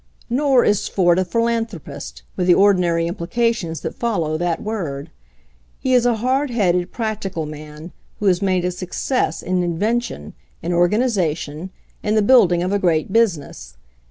Nor 0.31 0.65
is 0.65 0.87
Ford 0.87 1.19
a 1.19 1.23
philanthropist, 1.25 2.23
with 2.35 2.47
the 2.47 2.55
ordi 2.55 2.79
nary 2.79 3.05
implications 3.05 3.81
that 3.81 3.93
follow 3.93 4.35
that 4.35 4.63
word. 4.63 5.11
He 5.79 5.93
is 5.93 6.07
a 6.07 6.15
hard 6.15 6.49
headed, 6.49 6.91
practical 6.91 7.45
man, 7.45 7.91
who 8.17 8.25
has 8.25 8.41
made 8.41 8.65
a 8.65 8.71
suc 8.71 8.93
cess 8.95 9.43
in 9.43 9.61
invention, 9.61 10.33
in 10.63 10.73
organization, 10.73 11.69
in 12.01 12.15
the 12.15 12.23
building 12.23 12.63
of 12.63 12.71
a 12.73 12.79
great 12.79 13.13
business. 13.13 13.77